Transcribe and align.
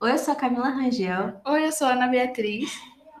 Oi, 0.00 0.12
eu 0.12 0.18
sou 0.18 0.32
a 0.32 0.36
Camila 0.36 0.68
Rangel 0.68 1.40
Oi, 1.44 1.66
eu 1.66 1.72
sou 1.72 1.88
a 1.88 1.90
Ana 1.90 2.06
Beatriz. 2.06 2.70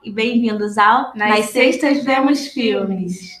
e 0.04 0.12
bem-vindos 0.12 0.78
ao 0.78 1.12
Nas 1.16 1.46
Sextas 1.46 2.04
Vemos 2.04 2.46
Filmes. 2.46 3.32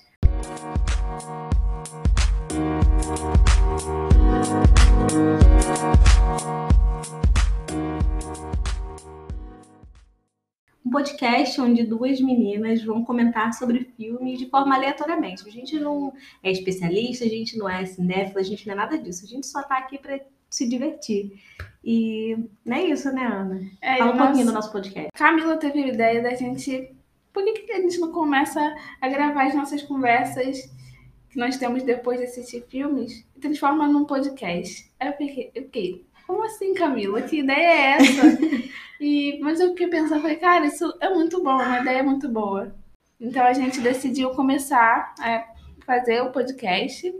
Um 10.84 10.90
podcast 10.90 11.60
onde 11.60 11.84
duas 11.84 12.20
meninas 12.20 12.82
vão 12.82 13.04
comentar 13.04 13.54
sobre 13.54 13.84
filmes 13.96 14.40
de 14.40 14.50
forma 14.50 14.74
aleatoriamente. 14.74 15.46
A 15.46 15.52
gente 15.52 15.78
não 15.78 16.12
é 16.42 16.50
especialista, 16.50 17.24
a 17.24 17.28
gente 17.28 17.56
não 17.56 17.68
é 17.68 17.86
cinéfila, 17.86 18.40
a 18.40 18.44
gente 18.44 18.66
não 18.66 18.74
é 18.74 18.76
nada 18.76 18.98
disso. 18.98 19.24
A 19.24 19.28
gente 19.28 19.46
só 19.46 19.62
tá 19.62 19.78
aqui 19.78 19.96
para 19.96 20.18
se 20.50 20.68
divertir. 20.68 21.32
E 21.84 22.36
não 22.64 22.76
é 22.76 22.84
isso, 22.84 23.10
né, 23.12 23.24
Ana? 23.24 23.60
É, 23.80 23.98
Fala 23.98 24.12
um 24.12 24.16
nós- 24.16 24.26
pouquinho 24.26 24.46
do 24.46 24.52
nosso 24.52 24.72
podcast. 24.72 25.10
Camila 25.14 25.56
teve 25.56 25.82
a 25.82 25.88
ideia 25.88 26.22
da 26.22 26.34
gente. 26.34 26.94
Por 27.32 27.44
que, 27.44 27.52
que 27.52 27.72
a 27.72 27.80
gente 27.80 27.98
não 27.98 28.10
começa 28.12 28.60
a 29.00 29.08
gravar 29.08 29.46
as 29.46 29.54
nossas 29.54 29.82
conversas 29.82 30.58
que 31.30 31.38
nós 31.38 31.56
temos 31.56 31.82
depois 31.82 32.18
de 32.18 32.24
assistir 32.24 32.64
filmes 32.68 33.24
e 33.36 33.40
transforma 33.40 33.86
num 33.86 34.04
podcast? 34.04 34.90
Aí 34.98 35.08
eu 35.08 35.12
fiquei, 35.14 35.50
eu 35.54 35.62
fiquei, 35.64 36.06
como 36.26 36.42
assim, 36.44 36.74
Camila? 36.74 37.22
Que 37.22 37.40
ideia 37.40 37.56
é 37.56 37.90
essa? 37.92 38.38
e, 39.00 39.38
mas 39.40 39.60
eu 39.60 39.68
fiquei 39.70 39.86
pensando, 39.88 40.20
falei, 40.22 40.36
cara, 40.36 40.66
isso 40.66 40.92
é 41.00 41.08
muito 41.10 41.42
bom, 41.42 41.54
uma 41.54 41.80
ideia 41.80 42.02
muito 42.02 42.28
boa. 42.28 42.74
Então 43.20 43.44
a 43.44 43.52
gente 43.52 43.80
decidiu 43.80 44.30
começar 44.30 45.14
a 45.20 45.44
fazer 45.86 46.22
o 46.22 46.30
podcast. 46.32 47.14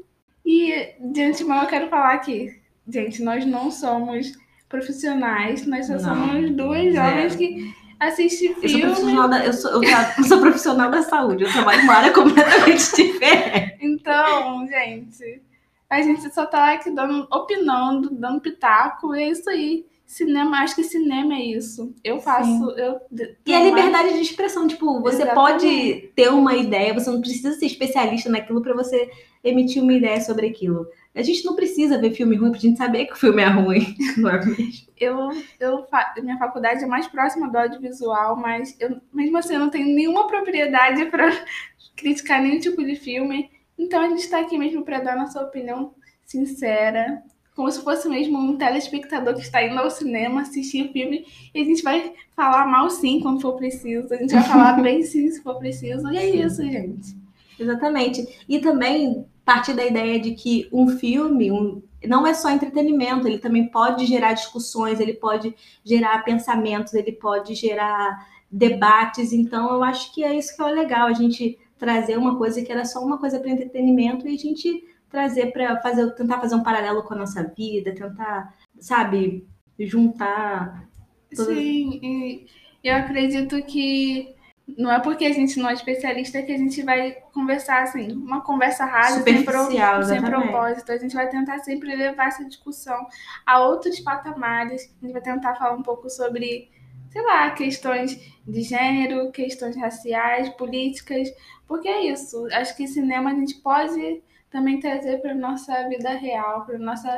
E 0.44 0.94
de 1.00 1.22
antemão 1.22 1.62
eu 1.62 1.68
quero 1.68 1.88
falar 1.88 2.14
aqui, 2.14 2.58
gente, 2.88 3.22
nós 3.22 3.44
não 3.46 3.70
somos 3.70 4.32
profissionais, 4.68 5.66
nós 5.66 5.86
só 5.86 5.94
Não, 5.94 6.00
somos 6.00 6.50
duas 6.50 6.92
zero. 6.92 6.94
jovens 6.94 7.36
que 7.36 7.74
assistem 7.98 8.48
Eu 8.48 8.54
sou 8.54 8.62
filme. 8.68 8.82
profissional 8.82 9.28
da, 9.28 9.44
eu 9.46 9.52
sou, 9.52 9.70
eu 9.72 9.82
eu 10.18 10.24
sou 10.24 10.40
profissional 10.40 10.90
da 10.90 11.02
saúde, 11.02 11.44
eu 11.44 11.52
trabalho 11.52 11.80
em 11.80 11.84
uma 11.84 11.94
área 11.94 12.12
completamente 12.12 12.84
diferente. 12.96 13.76
Então, 13.80 14.66
gente, 14.68 15.42
a 15.88 16.02
gente 16.02 16.32
só 16.34 16.44
tá 16.46 16.72
aqui 16.72 16.90
dando, 16.90 17.26
opinando, 17.32 18.10
dando 18.10 18.40
pitaco, 18.40 19.14
e 19.14 19.22
é 19.22 19.30
isso 19.30 19.48
aí. 19.48 19.86
Cinema, 20.06 20.58
acho 20.60 20.74
que 20.74 20.84
cinema 20.84 21.34
é 21.34 21.42
isso. 21.42 21.94
Eu 22.02 22.18
faço, 22.18 22.70
eu... 22.78 22.98
E 23.44 23.54
a 23.54 23.62
liberdade 23.62 24.14
de 24.14 24.20
expressão, 24.22 24.66
tipo, 24.66 25.02
você 25.02 25.22
Exatamente. 25.22 25.34
pode 25.52 26.10
ter 26.16 26.30
uma 26.30 26.56
ideia, 26.56 26.94
você 26.94 27.10
não 27.10 27.20
precisa 27.20 27.52
ser 27.52 27.66
especialista 27.66 28.30
naquilo 28.30 28.62
para 28.62 28.72
você 28.74 29.10
emitir 29.44 29.82
uma 29.82 29.92
ideia 29.92 30.18
sobre 30.22 30.46
aquilo. 30.46 30.86
A 31.18 31.22
gente 31.22 31.44
não 31.44 31.56
precisa 31.56 31.98
ver 31.98 32.12
filme 32.12 32.36
ruim 32.36 32.52
pra 32.52 32.60
gente 32.60 32.78
saber 32.78 33.06
que 33.06 33.14
o 33.14 33.16
filme 33.16 33.42
é 33.42 33.48
ruim, 33.48 33.96
não 34.16 34.30
é 34.30 34.46
mesmo? 34.46 34.86
eu, 34.96 35.30
eu 35.58 35.84
minha 36.22 36.38
faculdade 36.38 36.84
é 36.84 36.86
mais 36.86 37.08
próxima 37.08 37.50
do 37.50 37.58
audiovisual, 37.58 38.36
mas 38.36 38.76
eu, 38.78 39.00
mesmo 39.12 39.36
assim 39.36 39.54
eu 39.54 39.60
não 39.60 39.68
tenho 39.68 39.86
nenhuma 39.86 40.28
propriedade 40.28 41.06
para 41.06 41.28
criticar 41.96 42.40
nenhum 42.40 42.60
tipo 42.60 42.84
de 42.84 42.94
filme. 42.94 43.50
Então 43.76 44.00
a 44.00 44.08
gente 44.08 44.20
está 44.20 44.38
aqui 44.38 44.56
mesmo 44.56 44.84
para 44.84 45.00
dar 45.00 45.16
nossa 45.16 45.42
opinião 45.42 45.92
sincera, 46.24 47.20
como 47.56 47.68
se 47.68 47.82
fosse 47.82 48.08
mesmo 48.08 48.38
um 48.38 48.56
telespectador 48.56 49.34
que 49.34 49.40
está 49.40 49.60
indo 49.60 49.80
ao 49.80 49.90
cinema 49.90 50.42
assistir 50.42 50.88
o 50.88 50.92
filme 50.92 51.26
e 51.52 51.60
a 51.60 51.64
gente 51.64 51.82
vai 51.82 52.12
falar 52.36 52.64
mal 52.64 52.88
sim 52.90 53.18
quando 53.18 53.40
for 53.40 53.56
preciso, 53.56 54.14
a 54.14 54.16
gente 54.18 54.34
vai 54.34 54.44
falar 54.44 54.74
bem 54.82 55.02
sim 55.02 55.28
se 55.32 55.42
for 55.42 55.58
preciso. 55.58 56.08
E 56.12 56.16
é 56.16 56.30
isso, 56.30 56.62
gente. 56.62 57.16
Exatamente. 57.58 58.44
E 58.48 58.60
também 58.60 59.26
partir 59.48 59.72
da 59.72 59.84
ideia 59.86 60.20
de 60.20 60.32
que 60.32 60.68
um 60.70 60.88
filme 60.88 61.50
um- 61.50 61.82
não 62.06 62.26
é 62.26 62.34
só 62.34 62.50
entretenimento, 62.50 63.26
ele 63.26 63.38
também 63.38 63.66
pode 63.68 64.04
gerar 64.04 64.34
discussões, 64.34 65.00
ele 65.00 65.14
pode 65.14 65.54
gerar 65.82 66.22
pensamentos, 66.22 66.92
ele 66.92 67.12
pode 67.12 67.54
gerar 67.54 68.26
debates. 68.50 69.32
Então, 69.32 69.72
eu 69.72 69.82
acho 69.82 70.12
que 70.14 70.22
é 70.22 70.34
isso 70.36 70.54
que 70.54 70.62
é 70.62 70.66
legal, 70.66 71.06
a 71.08 71.12
gente 71.14 71.58
trazer 71.78 72.16
uma 72.18 72.36
coisa 72.36 72.60
que 72.62 72.70
era 72.70 72.84
só 72.84 73.00
uma 73.00 73.16
coisa 73.18 73.40
para 73.40 73.50
entretenimento 73.50 74.28
e 74.28 74.34
a 74.34 74.38
gente 74.38 74.84
trazer 75.10 75.46
para 75.52 75.80
fazer, 75.80 76.10
tentar 76.14 76.38
fazer 76.40 76.54
um 76.54 76.62
paralelo 76.62 77.02
com 77.02 77.14
a 77.14 77.18
nossa 77.18 77.42
vida, 77.56 77.94
tentar, 77.94 78.54
sabe, 78.78 79.46
juntar. 79.78 80.86
Todas- 81.34 81.56
Sim, 81.56 82.46
eu 82.84 82.94
acredito 82.94 83.62
que 83.62 84.34
não 84.76 84.92
é 84.92 85.00
porque 85.00 85.24
a 85.24 85.32
gente 85.32 85.58
não 85.58 85.68
é 85.70 85.72
especialista 85.72 86.42
que 86.42 86.52
a 86.52 86.58
gente 86.58 86.82
vai 86.82 87.12
conversar 87.32 87.82
assim, 87.84 88.12
uma 88.12 88.42
conversa 88.42 88.84
rasa, 88.84 89.22
sem, 89.22 89.44
pro- 89.44 89.70
sem 90.04 90.20
propósito. 90.42 90.92
A 90.92 90.96
gente 90.98 91.14
vai 91.14 91.28
tentar 91.28 91.58
sempre 91.60 91.94
levar 91.96 92.26
essa 92.28 92.44
discussão 92.44 93.06
a 93.46 93.60
outros 93.60 93.98
patamares. 94.00 94.94
A 95.02 95.06
gente 95.06 95.12
vai 95.12 95.22
tentar 95.22 95.54
falar 95.54 95.72
um 95.74 95.82
pouco 95.82 96.10
sobre, 96.10 96.70
sei 97.10 97.22
lá, 97.22 97.50
questões 97.52 98.20
de 98.46 98.62
gênero, 98.62 99.30
questões 99.32 99.76
raciais, 99.76 100.48
políticas, 100.50 101.28
porque 101.66 101.88
é 101.88 102.12
isso. 102.12 102.46
Acho 102.52 102.76
que 102.76 102.86
cinema 102.86 103.30
a 103.30 103.34
gente 103.34 103.54
pode 103.56 104.22
também 104.50 104.80
trazer 104.80 105.20
para 105.22 105.34
nossa 105.34 105.88
vida 105.88 106.10
real, 106.10 106.64
para 106.66 106.78
nossa 106.78 107.08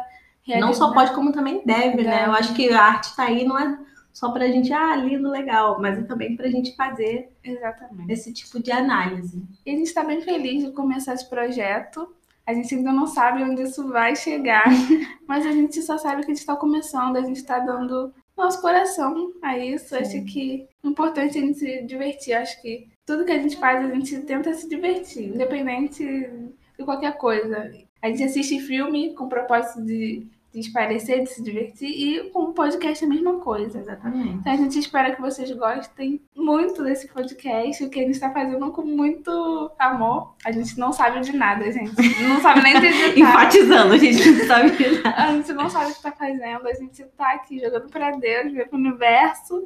realidade. 0.42 0.60
Não 0.60 0.72
só 0.74 0.92
pode, 0.92 1.12
como 1.14 1.32
também 1.32 1.62
deve, 1.64 2.02
né? 2.02 2.26
Eu 2.26 2.32
acho 2.32 2.54
que 2.54 2.70
a 2.72 2.80
arte 2.82 3.14
tá 3.14 3.24
aí 3.24 3.44
não 3.44 3.58
é 3.58 3.78
só 4.12 4.31
pra 4.31 4.48
gente, 4.48 4.72
ah, 4.72 4.97
lindo, 4.97 5.31
legal, 5.31 5.81
mas 5.81 5.98
é 5.98 6.03
também 6.03 6.37
pra 6.37 6.48
gente 6.48 6.75
fazer 6.75 7.32
Exatamente. 7.43 8.12
esse 8.12 8.32
tipo 8.32 8.62
de 8.62 8.71
análise. 8.72 9.43
E 9.65 9.71
a 9.71 9.75
gente 9.75 9.87
está 9.87 10.04
bem 10.04 10.21
feliz 10.21 10.65
de 10.65 10.72
começar 10.72 11.15
esse 11.15 11.28
projeto. 11.28 12.15
A 12.47 12.53
gente 12.53 12.75
ainda 12.75 12.93
não 12.93 13.06
sabe 13.06 13.43
onde 13.43 13.62
isso 13.62 13.88
vai 13.88 14.16
chegar, 14.16 14.65
mas 15.26 15.47
a 15.47 15.53
gente 15.53 15.81
só 15.82 15.97
sabe 15.97 16.22
que 16.22 16.31
a 16.31 16.34
gente 16.34 16.41
está 16.41 16.56
começando, 16.56 17.16
a 17.16 17.22
gente 17.22 17.37
está 17.37 17.59
dando 17.60 18.12
nosso 18.37 18.60
coração 18.60 19.32
a 19.43 19.56
isso. 19.59 19.94
Acho 19.94 20.25
que 20.25 20.66
é 20.82 20.88
importante 20.88 21.38
a 21.38 21.41
gente 21.41 21.59
se 21.59 21.82
divertir. 21.82 22.32
Acho 22.32 22.60
que 22.60 22.88
tudo 23.06 23.25
que 23.25 23.32
a 23.32 23.38
gente 23.38 23.56
faz, 23.56 23.84
a 23.84 23.94
gente 23.94 24.19
tenta 24.21 24.53
se 24.54 24.69
divertir, 24.69 25.28
independente 25.28 26.04
de 26.04 26.84
qualquer 26.84 27.16
coisa. 27.19 27.71
A 28.03 28.09
gente 28.09 28.25
assiste 28.25 28.59
filme 28.60 29.15
com 29.15 29.25
o 29.25 29.28
propósito 29.28 29.84
de 29.84 30.27
esparecer, 30.58 31.22
de 31.22 31.30
se 31.30 31.42
divertir, 31.42 31.88
e 31.88 32.30
com 32.30 32.44
o 32.44 32.52
podcast 32.52 33.04
é 33.04 33.06
a 33.06 33.10
mesma 33.10 33.38
coisa. 33.38 33.78
Exatamente. 33.78 34.34
Então 34.34 34.52
a 34.52 34.56
gente 34.56 34.78
espera 34.78 35.14
que 35.14 35.20
vocês 35.20 35.50
gostem 35.52 36.20
muito 36.34 36.82
desse 36.82 37.06
podcast, 37.08 37.84
o 37.84 37.88
que 37.88 38.00
a 38.00 38.02
gente 38.02 38.14
está 38.14 38.30
fazendo 38.30 38.70
com 38.72 38.82
muito 38.82 39.70
amor. 39.78 40.34
A 40.44 40.50
gente 40.50 40.78
não 40.78 40.92
sabe 40.92 41.20
de 41.20 41.36
nada, 41.36 41.70
gente. 41.70 41.94
Não 42.22 42.40
sabe 42.40 42.62
nem 42.62 42.80
digitar. 42.80 43.18
Enfatizando, 43.18 43.94
a 43.94 43.98
gente 43.98 44.30
não 44.30 44.46
sabe 44.46 44.70
de 44.70 45.02
nada. 45.02 45.22
A 45.22 45.32
gente 45.34 45.52
não 45.52 45.70
sabe 45.70 45.84
o 45.86 45.90
que 45.90 45.96
está 45.96 46.12
fazendo. 46.12 46.66
A 46.66 46.74
gente 46.74 47.02
está 47.02 47.32
aqui 47.32 47.60
jogando 47.60 47.88
para 47.88 48.10
Deus, 48.12 48.52
ver 48.52 48.68
para 48.68 48.76
o 48.76 48.80
universo. 48.80 49.64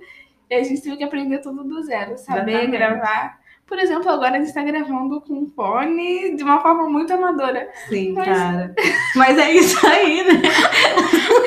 E 0.50 0.54
a 0.54 0.62
gente 0.62 0.82
teve 0.82 0.96
que 0.98 1.04
aprender 1.04 1.38
tudo 1.38 1.64
do 1.64 1.82
zero. 1.82 2.18
Saber 2.18 2.50
Exatamente. 2.50 2.70
gravar. 2.70 3.43
Por 3.66 3.78
exemplo, 3.78 4.10
agora 4.10 4.34
a 4.34 4.38
gente 4.38 4.48
está 4.48 4.62
gravando 4.62 5.20
com 5.22 5.34
um 5.34 5.46
fone 5.56 6.36
de 6.36 6.44
uma 6.44 6.60
forma 6.60 6.88
muito 6.88 7.12
amadora. 7.12 7.68
Sim, 7.88 8.12
Mas- 8.12 8.26
cara. 8.28 8.74
Mas 9.16 9.38
é 9.38 9.50
isso 9.52 9.86
aí, 9.86 10.22
né? 10.24 10.42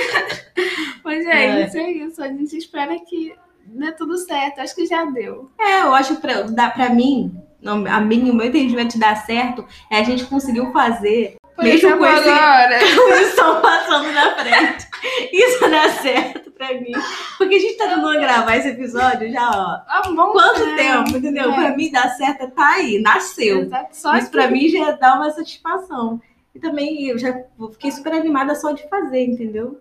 Mas 1.03 1.25
É. 1.25 1.45
é, 1.45 1.65
isso, 1.65 1.77
é 1.77 1.91
isso. 1.91 2.23
A 2.23 2.27
gente 2.27 2.57
espera 2.57 2.95
que 2.99 3.33
dê 3.65 3.91
tudo 3.91 4.17
certo. 4.17 4.59
Acho 4.59 4.75
que 4.75 4.85
já 4.85 5.05
deu. 5.05 5.49
É, 5.59 5.81
eu 5.83 5.93
acho 5.93 6.15
pra, 6.17 6.41
dá, 6.43 6.69
pra 6.69 6.89
mim, 6.89 7.33
não, 7.61 7.85
a 7.87 7.99
mim, 8.01 8.29
o 8.29 8.33
meu 8.35 8.47
entendimento 8.47 8.99
dar 8.99 9.15
certo 9.25 9.65
é 9.91 9.99
a 9.99 10.03
gente 10.03 10.25
conseguiu 10.25 10.71
fazer 10.71 11.37
Por 11.55 11.63
Mesmo 11.63 11.87
exemplo, 11.89 11.99
com 11.99 12.05
esse- 12.13 12.29
agora. 12.29 12.83
estão 13.21 13.61
passando 13.61 14.11
na 14.11 14.35
frente. 14.35 14.87
Isso 15.31 15.69
dá 15.69 15.89
certo 15.89 16.46
pra 16.57 16.73
mim. 16.73 16.91
Porque 17.37 17.55
a 17.55 17.59
gente 17.59 17.77
tá 17.77 17.87
tentando 17.87 18.19
gravar 18.19 18.55
esse 18.57 18.69
episódio 18.69 19.31
já, 19.31 19.49
ó. 19.49 19.81
Há 19.87 20.01
bom 20.11 20.31
Quanto 20.31 20.75
tempo, 20.75 21.17
entendeu? 21.17 21.51
É. 21.51 21.55
Pra 21.55 21.75
mim 21.77 21.91
dar 21.91 22.09
certo 22.09 22.43
é 22.43 22.47
tá 22.47 22.73
aí, 22.73 22.99
nasceu. 23.01 23.61
Exato, 23.61 23.95
só 23.95 24.15
Isso 24.15 24.25
que- 24.27 24.31
pra 24.31 24.49
mim 24.49 24.67
já 24.69 24.91
dá 24.91 25.15
uma 25.15 25.29
satisfação. 25.31 26.19
E 26.55 26.59
também 26.59 27.07
eu 27.07 27.17
já 27.19 27.33
fiquei 27.73 27.91
super 27.91 28.13
animada 28.13 28.55
só 28.55 28.71
de 28.71 28.87
fazer, 28.89 29.25
entendeu? 29.25 29.79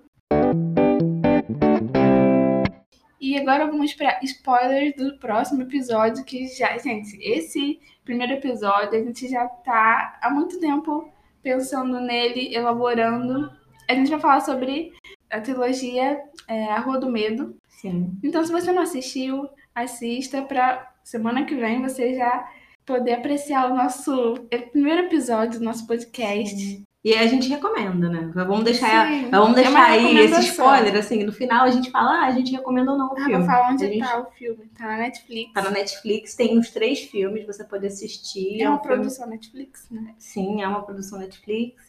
E 3.20 3.36
agora 3.38 3.66
vamos 3.66 3.92
para 3.94 4.18
spoilers 4.22 4.94
do 4.94 5.18
próximo 5.18 5.62
episódio, 5.62 6.24
que 6.24 6.46
já, 6.48 6.76
gente, 6.78 7.16
esse 7.20 7.80
primeiro 8.04 8.34
episódio 8.34 8.98
a 8.98 9.02
gente 9.02 9.26
já 9.28 9.46
tá 9.46 10.18
há 10.22 10.30
muito 10.30 10.60
tempo 10.60 11.10
pensando 11.42 11.98
nele, 12.00 12.54
elaborando. 12.54 13.50
A 13.88 13.94
gente 13.94 14.10
vai 14.10 14.20
falar 14.20 14.40
sobre 14.40 14.92
a 15.36 15.40
trilogia 15.40 16.20
é, 16.48 16.64
A 16.72 16.80
Rua 16.80 16.98
do 17.00 17.10
Medo. 17.10 17.56
Sim. 17.68 18.12
Então, 18.22 18.44
se 18.44 18.50
você 18.52 18.72
não 18.72 18.82
assistiu, 18.82 19.48
assista 19.74 20.42
pra 20.42 20.90
semana 21.04 21.44
que 21.44 21.54
vem 21.54 21.82
você 21.82 22.14
já 22.14 22.48
poder 22.84 23.14
apreciar 23.14 23.70
o 23.70 23.74
nosso 23.76 24.34
primeiro 24.72 25.02
episódio 25.02 25.58
do 25.58 25.64
nosso 25.64 25.86
podcast. 25.86 26.82
E 27.04 27.14
a 27.14 27.24
gente 27.28 27.48
recomenda, 27.48 28.08
né? 28.08 28.32
Vamos 28.34 28.64
deixar, 28.64 29.06
Sim, 29.08 29.30
vamos 29.30 29.52
é 29.58 29.62
deixar 29.62 29.70
uma 29.70 29.86
aí 29.86 30.18
esse 30.18 30.40
spoiler, 30.48 30.96
assim, 30.96 31.22
no 31.22 31.30
final 31.32 31.64
a 31.64 31.70
gente 31.70 31.88
fala, 31.90 32.22
ah, 32.22 32.26
a 32.26 32.30
gente 32.32 32.50
recomenda 32.50 32.90
ou 32.90 32.98
não 32.98 33.08
o 33.08 33.12
Ah, 33.12 33.16
filme. 33.16 33.36
vou 33.36 33.46
falar 33.46 33.70
onde 33.72 33.86
gente- 33.86 34.00
tá 34.00 34.20
o 34.20 34.26
filme. 34.32 34.66
Tá 34.76 34.86
na 34.86 34.96
Netflix. 34.96 35.52
Tá 35.52 35.62
na 35.62 35.70
Netflix, 35.70 36.34
tem 36.34 36.58
uns 36.58 36.70
três 36.70 37.00
filmes, 37.02 37.46
você 37.46 37.62
pode 37.62 37.86
assistir. 37.86 38.60
É 38.60 38.68
uma 38.68 38.78
um 38.78 38.80
filme- 38.82 38.96
produção 38.96 39.28
Netflix, 39.28 39.86
né? 39.88 40.14
Sim, 40.18 40.62
é 40.62 40.66
uma 40.66 40.82
produção 40.82 41.20
Netflix. 41.20 41.80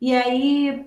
E 0.00 0.14
aí 0.14 0.86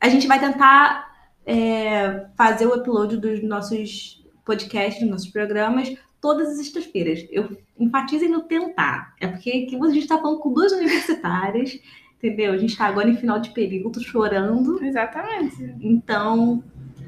a 0.00 0.08
gente 0.08 0.26
vai 0.26 0.40
tentar 0.40 1.06
é, 1.48 2.26
fazer 2.36 2.66
o 2.66 2.74
upload 2.74 3.16
dos 3.16 3.42
nossos 3.42 4.22
podcasts, 4.44 5.00
dos 5.00 5.10
nossos 5.10 5.28
programas, 5.28 5.96
todas 6.20 6.50
as 6.50 6.58
sextas-feiras. 6.58 7.26
Eu 7.30 7.56
enfatizem 7.78 8.28
no 8.28 8.42
tentar. 8.42 9.14
É 9.18 9.26
porque 9.26 9.50
aqui 9.50 9.76
a 9.76 9.88
gente 9.88 10.00
está 10.00 10.18
falando 10.18 10.40
com 10.40 10.52
duas 10.52 10.72
universitárias, 10.72 11.80
entendeu? 12.18 12.52
A 12.52 12.58
gente 12.58 12.72
está 12.72 12.84
agora 12.84 13.08
em 13.08 13.16
final 13.16 13.40
de 13.40 13.48
período, 13.50 13.98
chorando. 14.02 14.84
Exatamente. 14.84 15.74
Então, 15.80 16.62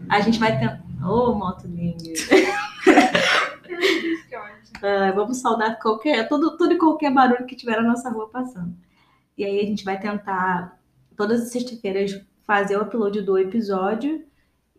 a 0.08 0.20
gente 0.20 0.38
vai 0.38 0.58
tentar. 0.58 0.82
Ô, 1.04 1.32
oh, 1.32 1.34
moto 1.34 1.66
linda. 1.66 2.02
Ah, 4.82 5.12
vamos 5.14 5.38
saudar 5.38 5.78
qualquer, 5.78 6.26
todo, 6.26 6.56
todo 6.56 6.72
e 6.72 6.78
qualquer 6.78 7.12
barulho 7.12 7.44
que 7.44 7.54
tiver 7.54 7.76
na 7.76 7.82
nossa 7.88 8.08
rua 8.08 8.31
passando. 8.31 8.75
E 9.37 9.44
aí 9.44 9.60
a 9.60 9.64
gente 9.64 9.84
vai 9.84 10.00
tentar, 10.00 10.81
todas 11.14 11.42
as 11.42 11.50
sextas-feiras, 11.50 12.19
fazer 12.46 12.78
o 12.78 12.82
upload 12.82 13.20
do 13.20 13.38
episódio. 13.38 14.25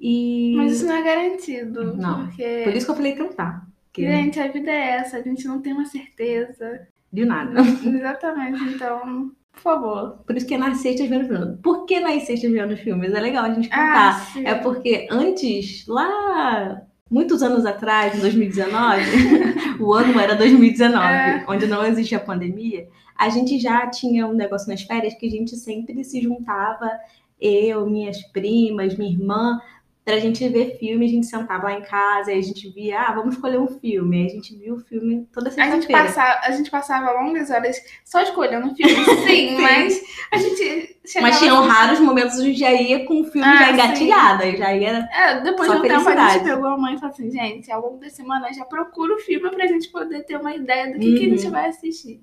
E... 0.01 0.55
Mas 0.57 0.73
isso 0.73 0.87
não 0.87 0.95
é 0.95 1.03
garantido. 1.03 1.95
Não. 1.95 2.25
Porque... 2.25 2.61
Por 2.63 2.73
isso 2.73 2.85
que 2.87 2.91
eu 2.91 2.95
falei 2.95 3.15
tentar. 3.15 3.67
Porque... 3.85 4.01
Gente, 4.01 4.39
a 4.39 4.47
vida 4.47 4.71
é 4.71 4.97
essa, 4.97 5.17
a 5.17 5.21
gente 5.21 5.45
não 5.45 5.61
tem 5.61 5.73
uma 5.73 5.85
certeza. 5.85 6.87
De 7.13 7.23
nada. 7.23 7.61
Exatamente, 7.61 8.63
então, 8.63 9.31
por 9.51 9.61
favor. 9.61 10.23
Por 10.25 10.35
isso 10.35 10.47
que 10.47 10.55
é 10.55 10.57
nas 10.57 10.77
sextas 10.77 11.07
vendo 11.07 11.27
filmes. 11.27 11.59
Por 11.61 11.85
que 11.85 11.99
nas 11.99 12.23
sextas 12.23 12.51
vendo 12.51 12.75
filmes? 12.77 13.13
É 13.13 13.19
legal 13.19 13.45
a 13.45 13.53
gente 13.53 13.69
contar. 13.69 14.27
Ah, 14.35 14.39
é 14.43 14.55
porque 14.55 15.07
antes, 15.11 15.85
lá 15.87 16.81
muitos 17.09 17.43
anos 17.43 17.65
atrás, 17.65 18.17
em 18.17 18.21
2019, 18.21 19.03
o 19.79 19.93
ano 19.93 20.17
era 20.19 20.33
2019, 20.33 21.05
é. 21.05 21.45
onde 21.47 21.67
não 21.67 21.85
existia 21.85 22.19
pandemia, 22.19 22.87
a 23.15 23.29
gente 23.29 23.59
já 23.59 23.85
tinha 23.87 24.25
um 24.25 24.33
negócio 24.33 24.69
nas 24.69 24.81
férias 24.81 25.13
que 25.13 25.27
a 25.27 25.29
gente 25.29 25.55
sempre 25.57 26.03
se 26.05 26.21
juntava, 26.21 26.89
eu, 27.39 27.85
minhas 27.89 28.21
primas, 28.27 28.97
minha 28.97 29.11
irmã, 29.11 29.59
pra 30.03 30.17
gente 30.17 30.47
ver 30.49 30.77
filme, 30.79 31.05
a 31.05 31.09
gente 31.09 31.27
sentava 31.27 31.65
lá 31.65 31.73
em 31.73 31.81
casa 31.83 32.31
e 32.31 32.39
a 32.39 32.41
gente 32.41 32.69
via, 32.69 33.01
ah, 33.01 33.13
vamos 33.13 33.35
escolher 33.35 33.59
um 33.59 33.67
filme. 33.67 34.17
Aí 34.17 34.25
a 34.25 34.29
gente 34.29 34.55
viu 34.55 34.75
o 34.75 34.79
filme 34.79 35.27
toda 35.31 35.51
sexta-feira. 35.51 35.75
A 35.75 36.05
gente 36.05 36.13
passava, 36.13 36.39
a 36.43 36.51
gente 36.51 36.71
passava 36.71 37.21
longas 37.21 37.51
horas 37.51 37.77
só 38.03 38.21
escolhendo 38.21 38.73
filme, 38.75 38.95
sim, 39.27 39.49
sim. 39.49 39.61
mas 39.61 40.01
a 40.31 40.37
gente 40.37 40.99
Mas 41.21 41.39
tinham 41.39 41.61
raros 41.67 41.99
momentos 41.99 42.39
onde 42.39 42.53
já 42.53 42.73
ia 42.73 43.05
com 43.05 43.21
o 43.21 43.25
filme 43.25 43.47
ah, 43.47 43.57
já 43.57 43.71
engatilhado, 43.71 44.43
aí 44.43 44.57
já 44.57 44.75
ia 44.75 45.09
É, 45.11 45.41
depois 45.41 45.69
de 45.69 45.77
um 45.77 45.81
tempo 45.81 46.09
a 46.09 46.29
gente 46.29 46.43
pegou 46.45 46.69
a 46.69 46.77
mãe 46.77 46.95
e 46.95 46.99
falou 46.99 47.13
assim, 47.13 47.29
gente, 47.29 47.71
ao 47.71 47.81
longo 47.81 47.97
da 47.99 48.09
semana 48.09 48.51
já 48.51 48.65
procura 48.65 49.13
o 49.15 49.19
filme 49.19 49.51
pra 49.51 49.67
gente 49.67 49.89
poder 49.89 50.25
ter 50.25 50.37
uma 50.37 50.55
ideia 50.55 50.91
do 50.91 50.99
que, 50.99 51.09
uhum. 51.09 51.15
que 51.15 51.25
a 51.25 51.29
gente 51.29 51.45
uhum. 51.45 51.51
vai 51.51 51.67
assistir. 51.67 52.21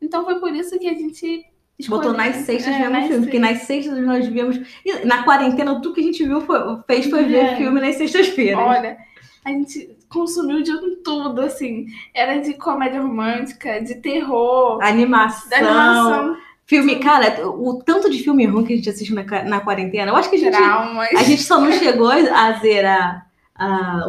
Então 0.00 0.24
foi 0.24 0.40
por 0.40 0.54
isso 0.54 0.78
que 0.78 0.88
a 0.88 0.94
gente 0.94 1.44
Escolher. 1.78 2.02
Botou 2.02 2.16
nas 2.16 2.36
sextas 2.36 2.74
é, 2.74 2.78
vendo 2.78 3.06
filme, 3.06 3.22
porque 3.24 3.38
nas 3.38 3.58
sextas 3.62 3.98
nós 3.98 4.26
vimos. 4.26 4.58
Na 5.04 5.22
quarentena, 5.22 5.74
tudo 5.74 5.94
que 5.94 6.00
a 6.00 6.04
gente 6.04 6.24
viu 6.24 6.40
foi, 6.40 6.58
fez 6.86 7.10
foi 7.10 7.24
ver 7.24 7.44
é. 7.44 7.56
filme 7.56 7.80
nas 7.80 7.96
sextas-feiras. 7.96 8.58
Olha, 8.58 8.96
a 9.44 9.50
gente 9.50 9.96
consumiu 10.08 10.62
de 10.62 10.72
tudo, 11.04 11.42
assim. 11.42 11.86
Era 12.14 12.38
de 12.38 12.54
comédia 12.54 13.00
romântica, 13.00 13.80
de 13.80 13.96
terror, 13.96 14.82
animação. 14.82 15.58
animação. 15.58 16.36
Filme, 16.64 16.96
cara, 16.96 17.48
o 17.48 17.80
tanto 17.84 18.10
de 18.10 18.24
filme 18.24 18.44
ruim 18.44 18.64
que 18.64 18.72
a 18.72 18.76
gente 18.76 18.90
assiste 18.90 19.14
na, 19.14 19.22
na 19.44 19.60
quarentena, 19.60 20.10
eu 20.10 20.16
acho 20.16 20.30
que 20.30 20.36
a 20.36 20.38
gente. 20.38 20.56
Traumas. 20.56 21.08
A 21.14 21.22
gente 21.22 21.42
só 21.42 21.60
não 21.60 21.70
chegou 21.72 22.08
a 22.10 22.52
zerar 22.54 23.26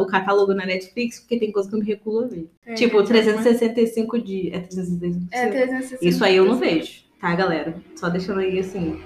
o 0.00 0.06
catálogo 0.06 0.54
na 0.54 0.66
Netflix, 0.66 1.20
porque 1.20 1.38
tem 1.38 1.52
coisa 1.52 1.68
que 1.68 1.74
eu 1.74 1.80
me 1.80 1.86
recuso 1.86 2.24
a 2.24 2.26
ver. 2.26 2.50
É, 2.66 2.74
tipo, 2.74 3.02
365 3.02 4.18
dias. 4.18 4.54
É 4.54 4.60
365? 4.60 5.28
É 5.30 5.46
365. 5.46 6.04
Isso 6.04 6.24
aí 6.24 6.36
eu 6.36 6.44
não 6.46 6.56
vejo. 6.56 7.07
Tá, 7.20 7.34
galera? 7.34 7.74
Só 7.96 8.08
deixando 8.08 8.40
aí 8.40 8.60
assim. 8.60 9.02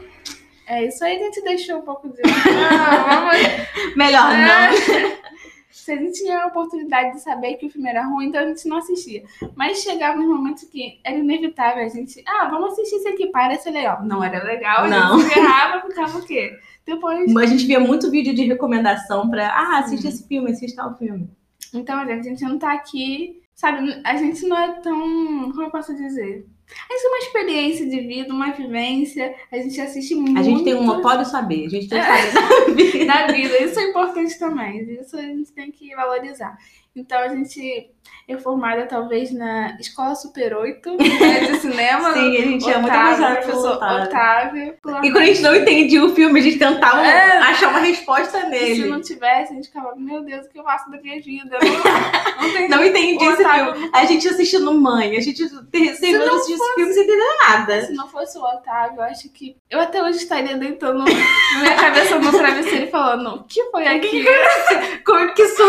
É, 0.67 0.87
isso 0.87 1.05
aí 1.05 1.17
a 1.17 1.25
gente 1.25 1.43
deixou 1.43 1.79
um 1.79 1.83
pouco 1.83 2.09
de. 2.09 2.21
Ah, 2.25 3.31
vamos... 3.31 3.97
Melhor 3.97 4.33
é. 4.33 4.71
não. 4.71 5.23
Se 5.71 5.91
a 5.91 5.97
gente 5.97 6.13
tinha 6.13 6.45
a 6.45 6.47
oportunidade 6.47 7.17
de 7.17 7.23
saber 7.23 7.55
que 7.55 7.67
o 7.67 7.71
filme 7.71 7.89
era 7.89 8.05
ruim, 8.05 8.27
então 8.27 8.41
a 8.41 8.47
gente 8.47 8.69
não 8.69 8.77
assistia. 8.77 9.25
Mas 9.57 9.83
chegava 9.83 10.21
um 10.21 10.29
momento 10.29 10.69
que 10.71 11.01
era 11.03 11.17
inevitável 11.17 11.85
a 11.85 11.89
gente. 11.89 12.23
Ah, 12.27 12.49
vamos 12.49 12.73
assistir 12.73 12.97
esse 12.97 13.09
aqui, 13.09 13.27
parece 13.29 13.69
legal. 13.71 14.05
Não 14.05 14.23
era 14.23 14.45
legal, 14.45 14.85
a 14.85 14.89
não. 14.89 15.21
gente 15.21 15.37
errava, 15.37 15.87
ficava 15.89 16.19
o 16.19 16.25
quê? 16.25 16.57
Depois. 16.87 17.33
Mas 17.33 17.51
a 17.51 17.53
gente 17.55 17.67
via 17.67 17.81
muito 17.81 18.11
vídeo 18.11 18.35
de 18.35 18.45
recomendação 18.45 19.29
pra. 19.29 19.49
Ah, 19.49 19.79
assiste 19.79 20.07
esse 20.07 20.29
filme, 20.29 20.53
assiste 20.53 20.77
tal 20.77 20.97
filme. 20.97 21.29
Então, 21.75 22.07
gente, 22.07 22.21
a 22.21 22.31
gente 22.31 22.45
não 22.45 22.59
tá 22.59 22.73
aqui. 22.73 23.43
Sabe, 23.55 24.01
a 24.05 24.17
gente 24.17 24.47
não 24.47 24.57
é 24.57 24.81
tão. 24.81 25.51
Como 25.51 25.63
eu 25.63 25.71
posso 25.71 25.95
dizer? 25.97 26.47
Isso 26.91 27.07
é 27.07 27.09
uma 27.09 27.19
experiência 27.19 27.87
de 27.87 28.01
vida, 28.01 28.33
uma 28.33 28.53
vivência. 28.53 29.35
A 29.51 29.57
gente 29.57 29.81
assiste 29.81 30.15
muito. 30.15 30.39
A 30.39 30.43
gente 30.43 30.65
tem 30.65 30.75
um 30.75 30.85
notório 30.85 31.25
saber. 31.25 31.67
A 31.67 31.69
gente 31.69 31.89
tem 31.89 32.01
que 32.01 32.07
saber 32.07 32.33
da 32.33 32.75
vida. 32.75 33.07
da 33.07 33.27
vida. 33.33 33.63
Isso 33.63 33.81
é 33.81 33.91
importante 33.91 34.39
também. 34.39 35.01
Isso 35.01 35.17
a 35.17 35.23
gente 35.23 35.53
tem 35.53 35.71
que 35.71 35.95
valorizar. 35.95 36.57
Então 36.95 37.19
a 37.19 37.29
gente 37.29 37.91
é 38.29 38.37
formada 38.37 38.87
talvez 38.87 39.33
na 39.33 39.77
Escola 39.81 40.15
Super 40.15 40.55
8 40.55 40.97
né, 40.97 41.41
de 41.47 41.59
cinema. 41.61 42.13
Sim, 42.15 42.37
a 42.37 42.41
gente 42.41 42.65
Otávio, 42.65 42.79
ama 42.79 42.89
muito 42.89 43.21
mais 43.21 43.45
professor 43.45 43.77
Otávio. 43.77 44.05
Otávio. 44.05 44.75
E 45.03 45.11
quando 45.11 45.17
a 45.23 45.27
gente 45.27 45.43
não 45.43 45.57
entendia 45.57 46.05
o 46.05 46.15
filme, 46.15 46.39
a 46.39 46.43
gente 46.43 46.59
tentava 46.59 47.07
é, 47.07 47.39
achar 47.39 47.71
uma 47.71 47.81
resposta 47.81 48.47
nele. 48.49 48.83
Se 48.83 48.89
não 48.89 49.01
tivesse, 49.01 49.53
a 49.53 49.57
gente 49.57 49.69
ficava, 49.69 49.95
meu 49.97 50.23
Deus, 50.23 50.47
o 50.47 50.51
que 50.51 50.59
eu 50.59 50.65
faço 50.65 50.91
da 50.91 51.01
minha 51.01 51.21
vida? 51.21 51.59
Não, 51.63 52.43
não, 52.43 52.49
entendi, 52.49 52.69
não 52.69 52.85
entendi 52.85 53.25
esse 53.25 53.45
filme. 53.45 53.91
A 53.93 54.05
gente 54.05 54.29
assistindo 54.29 54.73
Mãe, 54.73 55.17
a 55.17 55.21
gente 55.21 55.49
terminou 55.71 56.29
de 56.29 56.35
assistir 56.35 56.55
esse 56.55 56.75
filme 56.75 56.93
sem 56.93 57.05
entender 57.05 57.37
nada. 57.49 57.87
Se 57.87 57.93
não 57.93 58.09
fosse 58.09 58.39
o 58.39 58.43
Otávio, 58.43 58.99
eu 58.99 59.05
acho 59.05 59.29
que 59.31 59.57
eu 59.71 59.81
até 59.81 60.03
hoje 60.03 60.19
estaria 60.19 60.57
deitando 60.57 60.99
na 60.99 61.05
minha 61.05 61.77
cabeça 61.77 62.19
no 62.19 62.31
travesseiro 62.31 62.87
e 62.87 62.91
falando, 62.91 63.37
o 63.37 63.45
que 63.45 63.63
foi 63.71 63.87
aquilo? 63.87 64.29
Que, 65.03 65.33
que 65.35 65.43
esse? 65.43 65.63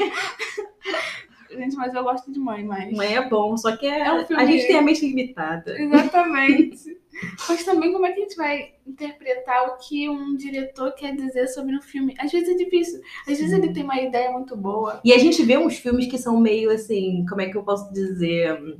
Gente, 1.50 1.74
mas 1.74 1.92
eu 1.92 2.04
gosto 2.04 2.30
de 2.30 2.38
mãe, 2.38 2.64
mas. 2.64 2.92
Mãe 2.92 3.16
é 3.16 3.28
bom, 3.28 3.56
só 3.56 3.76
que 3.76 3.84
é, 3.84 4.06
é 4.06 4.12
um 4.12 4.24
filme... 4.24 4.42
a 4.42 4.46
gente 4.46 4.66
tem 4.66 4.76
a 4.76 4.82
mente 4.82 5.04
limitada. 5.04 5.80
Exatamente. 5.80 6.96
mas 7.48 7.64
também 7.64 7.92
como 7.92 8.06
é 8.06 8.12
que 8.12 8.20
a 8.20 8.22
gente 8.22 8.36
vai 8.36 8.72
interpretar 8.86 9.68
o 9.68 9.76
que 9.78 10.08
um 10.08 10.36
diretor 10.36 10.92
quer 10.92 11.14
dizer 11.14 11.48
sobre 11.48 11.76
um 11.76 11.82
filme? 11.82 12.14
Às 12.18 12.30
vezes 12.30 12.50
é 12.50 12.54
difícil. 12.54 13.00
Às 13.28 13.38
vezes 13.38 13.52
ele 13.52 13.72
tem 13.72 13.82
uma 13.82 14.00
ideia 14.00 14.30
muito 14.30 14.56
boa. 14.56 15.00
E 15.04 15.12
a 15.12 15.18
gente 15.18 15.42
vê 15.42 15.58
uns 15.58 15.76
filmes 15.76 16.06
que 16.06 16.18
são 16.18 16.38
meio 16.38 16.70
assim, 16.70 17.26
como 17.28 17.40
é 17.40 17.48
que 17.48 17.56
eu 17.56 17.64
posso 17.64 17.92
dizer? 17.92 18.78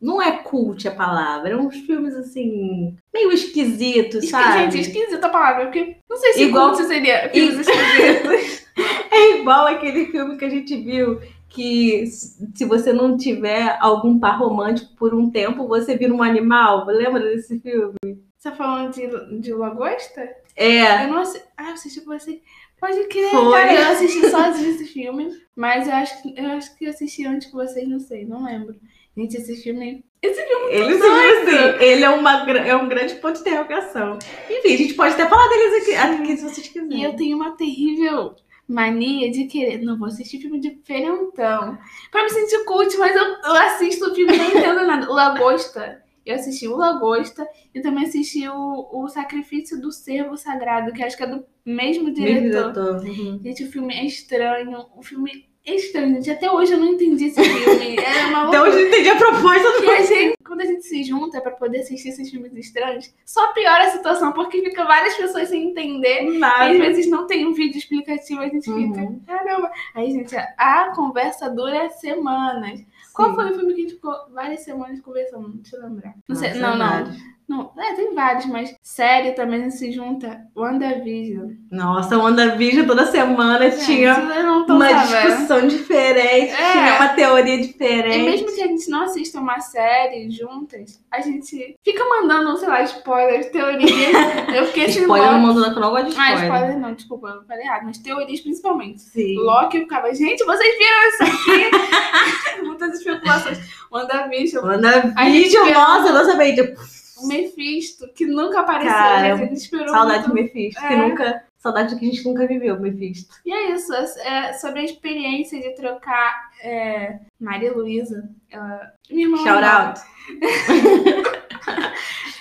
Não 0.00 0.22
é 0.22 0.38
cult 0.38 0.86
a 0.88 0.92
palavra, 0.92 1.50
é 1.50 1.56
uns 1.56 1.76
filmes 1.76 2.14
assim, 2.14 2.96
meio 3.12 3.30
esquisitos, 3.32 4.24
Esqui, 4.24 4.30
sabe? 4.30 4.70
Gente, 4.70 4.80
esquisita 4.80 5.26
a 5.26 5.30
palavra, 5.30 5.64
porque 5.64 5.96
não 6.08 6.16
sei 6.16 6.32
se 6.32 6.42
Igual... 6.44 6.70
cult 6.70 6.86
seria 6.86 7.28
filmes 7.28 7.58
esquisitos. 7.68 8.69
É 9.12 9.38
igual 9.38 9.66
aquele 9.66 10.06
filme 10.06 10.36
que 10.36 10.44
a 10.44 10.48
gente 10.48 10.76
viu 10.76 11.20
que 11.48 12.06
se 12.06 12.64
você 12.64 12.92
não 12.92 13.16
tiver 13.16 13.76
algum 13.80 14.18
par 14.18 14.38
romântico 14.38 14.94
por 14.96 15.12
um 15.12 15.30
tempo, 15.30 15.66
você 15.66 15.96
vira 15.96 16.14
um 16.14 16.22
animal. 16.22 16.86
Lembra 16.86 17.20
desse 17.20 17.58
filme? 17.60 17.96
Você 18.38 18.50
tá 18.50 18.52
falando 18.52 18.94
de, 18.94 19.40
de 19.40 19.52
Lagosta? 19.52 20.26
É. 20.56 21.04
Eu 21.04 21.08
não 21.08 21.18
assisti. 21.18 21.46
Ah, 21.56 21.68
eu 21.68 21.74
assisti 21.74 22.00
com 22.00 22.18
você. 22.18 22.40
Pode 22.80 23.04
crer, 23.08 23.30
Foi. 23.30 23.52
cara. 23.52 23.74
Eu 23.74 23.88
assisti 23.88 24.30
sozinho 24.30 24.70
esse 24.70 24.86
filme. 24.86 25.30
Mas 25.54 25.86
eu 25.86 25.94
acho, 25.94 26.22
que, 26.22 26.34
eu 26.40 26.50
acho 26.52 26.78
que 26.78 26.84
eu 26.86 26.90
assisti 26.90 27.26
antes 27.26 27.50
com 27.50 27.58
vocês, 27.58 27.86
não 27.86 28.00
sei, 28.00 28.24
não 28.24 28.44
lembro. 28.44 28.76
Gente, 29.14 29.36
esse 29.36 29.56
filme. 29.62 30.04
Esse 30.22 30.40
filme 30.42 30.64
é 30.66 30.76
ele, 30.76 30.94
assim, 30.94 31.84
ele 31.84 32.04
é, 32.04 32.10
uma, 32.10 32.50
é 32.50 32.76
um 32.76 32.88
grande 32.88 33.14
ponto 33.16 33.34
de 33.34 33.40
interrogação. 33.40 34.18
Enfim, 34.48 34.74
a 34.74 34.76
gente 34.76 34.94
pode 34.94 35.14
até 35.14 35.26
falar 35.26 35.48
deles 35.48 35.82
aqui, 35.82 35.94
aqui 35.96 36.36
se 36.36 36.42
vocês 36.44 36.68
quiserem. 36.68 37.00
E 37.00 37.04
eu 37.04 37.16
tenho 37.16 37.36
uma 37.36 37.56
terrível 37.56 38.34
mania 38.70 39.30
de 39.30 39.44
querer. 39.46 39.82
Não 39.82 39.98
vou 39.98 40.08
assistir 40.08 40.38
filme 40.40 40.60
diferentão. 40.60 41.78
Pra 42.10 42.22
me 42.22 42.30
sentir 42.30 42.64
cult, 42.64 42.96
mas 42.96 43.14
eu, 43.14 43.22
eu 43.22 43.54
assisto 43.54 44.10
o 44.10 44.14
filme 44.14 44.36
não 44.36 44.48
entendo 44.48 44.86
nada. 44.86 45.10
O 45.10 45.14
Lagosta. 45.14 46.02
Eu 46.24 46.36
assisti 46.36 46.68
o 46.68 46.76
Lagosta 46.76 47.48
e 47.74 47.80
também 47.80 48.04
assisti 48.04 48.46
o, 48.46 48.88
o 48.92 49.08
Sacrifício 49.08 49.80
do 49.80 49.90
Servo 49.90 50.36
Sagrado, 50.36 50.92
que 50.92 51.02
acho 51.02 51.16
que 51.16 51.22
é 51.24 51.26
do 51.26 51.44
mesmo 51.64 52.12
diretor. 52.12 52.42
Mesmo 52.42 52.50
diretor. 52.50 53.04
Uhum. 53.04 53.40
Gente, 53.42 53.64
o 53.64 53.72
filme 53.72 53.94
é 53.94 54.04
estranho. 54.04 54.86
O 54.94 55.02
filme 55.02 55.49
é 55.64 55.74
estranho, 55.74 56.14
gente. 56.14 56.30
Até 56.30 56.50
hoje 56.50 56.72
eu 56.72 56.78
não 56.78 56.88
entendi 56.88 57.26
esse 57.26 57.42
filme. 57.42 57.96
É 58.00 58.26
uma 58.26 58.48
Até 58.48 58.60
hoje 58.60 58.76
eu 58.76 58.82
não 58.82 58.88
entendi 58.88 59.08
a 59.08 59.16
proposta 59.16 59.72
do 59.72 59.78
filme. 59.80 60.06
Gente, 60.06 60.36
quando 60.44 60.60
a 60.62 60.64
gente 60.64 60.82
se 60.82 61.04
junta 61.04 61.40
pra 61.40 61.52
poder 61.52 61.80
assistir 61.80 62.08
esses 62.08 62.30
filmes 62.30 62.52
estranhos, 62.54 63.14
só 63.24 63.52
piora 63.52 63.84
a 63.84 63.90
situação, 63.90 64.32
porque 64.32 64.62
fica 64.62 64.84
várias 64.84 65.14
pessoas 65.16 65.48
sem 65.48 65.70
entender. 65.70 66.22
Nada. 66.38 66.72
E 66.72 66.72
às 66.72 66.78
vezes 66.78 67.10
não 67.10 67.26
tem 67.26 67.46
um 67.46 67.52
vídeo 67.52 67.78
explicativo, 67.78 68.40
a 68.40 68.48
gente 68.48 68.70
uhum. 68.70 68.94
fica, 68.94 69.14
caramba. 69.26 69.70
Aí, 69.94 70.10
gente, 70.10 70.34
a 70.34 70.92
conversa 70.94 71.48
dura 71.50 71.90
semanas. 71.90 72.78
Sim. 72.78 72.86
Qual 73.12 73.34
foi 73.34 73.50
o 73.50 73.54
filme 73.54 73.74
que 73.74 73.80
a 73.80 73.82
gente 73.84 73.94
ficou 73.94 74.14
várias 74.32 74.60
semanas 74.62 75.00
conversando? 75.00 75.48
Deixa 75.48 75.76
eu 75.76 75.82
lembrar. 75.82 76.14
Não 76.26 76.36
sei, 76.36 76.54
não, 76.54 76.76
não. 76.76 77.04
Não, 77.50 77.72
é, 77.76 77.94
tem 77.94 78.14
vários, 78.14 78.46
mas 78.46 78.72
série 78.80 79.32
também 79.32 79.68
se 79.72 79.90
junta. 79.90 80.40
WandaVision. 80.56 81.48
Nossa, 81.68 82.16
WandaVision 82.16 82.86
toda 82.86 83.06
semana 83.06 83.68
Gente, 83.72 83.84
tinha 83.86 84.12
eu 84.36 84.42
não 84.44 84.64
uma 84.66 84.88
sabendo. 84.88 85.26
discussão 85.26 85.66
diferente, 85.66 86.52
É. 86.52 86.72
tinha 86.72 86.94
uma 86.96 87.08
teoria 87.08 87.54
E 87.56 87.66
diferente. 87.66 88.18
mesmo 88.22 88.54
que 88.54 88.62
a 88.62 88.68
gente 88.68 88.88
não 88.88 89.02
assista 89.02 89.40
uma 89.40 89.58
série 89.58 90.30
juntas, 90.30 91.02
a 91.10 91.20
gente 91.20 91.76
fica 91.84 92.04
mandando, 92.04 92.56
sei 92.56 92.68
lá, 92.68 92.82
spoilers, 92.84 93.46
teorias. 93.50 93.90
Eu 94.54 94.66
fiquei 94.66 94.84
assim, 94.84 95.00
Spoiler 95.00 95.32
não, 95.32 95.48
eu 95.48 95.54
não 95.80 95.90
gosto 95.90 96.10
de 96.10 96.18
Ah, 96.20 96.34
spoiler. 96.34 96.44
spoiler 96.44 96.78
não, 96.78 96.94
desculpa, 96.94 97.28
eu 97.30 97.44
falei 97.46 97.64
errado, 97.64 97.82
mas 97.86 97.98
teorias 97.98 98.40
principalmente. 98.40 99.00
Sim. 99.02 99.36
Loki 99.38 99.76
eu 99.78 99.82
ficava, 99.82 100.14
gente, 100.14 100.44
vocês 100.44 100.78
viram 100.78 101.08
isso 101.08 101.22
aqui? 101.24 102.62
Muitas 102.64 102.94
especulações. 102.98 103.58
WandaVision, 103.90 104.64
WandaVision, 104.64 105.70
nossa, 105.72 106.12
nossa, 106.12 106.36
mente. 106.36 106.74
O 107.22 107.28
Mephisto, 107.28 108.08
que 108.14 108.26
nunca 108.26 108.60
apareceu, 108.60 108.92
Cara, 108.92 109.36
gente 109.36 109.54
esperou 109.54 109.88
Saudade 109.88 110.24
do 110.26 110.34
muito. 110.34 110.42
Mephisto, 110.54 110.80
que 110.80 110.86
É. 110.92 110.96
nunca. 111.08 111.44
Saudade 111.58 111.94
do 111.94 111.98
que 112.00 112.06
a 112.06 112.10
gente 112.10 112.24
nunca 112.24 112.46
viveu, 112.46 112.80
Mephisto. 112.80 113.34
E 113.44 113.52
é 113.52 113.72
isso, 113.72 113.92
é 113.92 114.04
é 114.48 114.52
sobre 114.54 114.80
a 114.80 114.84
experiência 114.84 115.60
de 115.60 115.74
trocar 115.74 116.50
é, 116.62 117.18
Maria 117.38 117.72
Luísa. 117.72 118.30
Ela... 118.50 118.92
Minha 119.10 119.26
irmã 119.26 119.36
Shout 119.44 119.64
out. 119.64 120.00